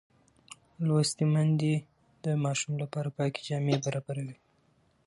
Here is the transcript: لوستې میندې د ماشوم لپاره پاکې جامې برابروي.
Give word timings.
لوستې 0.87 1.23
میندې 1.33 1.73
د 2.25 2.25
ماشوم 2.43 2.73
لپاره 2.83 3.09
پاکې 3.17 3.39
جامې 3.47 3.75
برابروي. 3.85 4.35